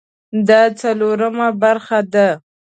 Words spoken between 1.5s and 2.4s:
برخه ده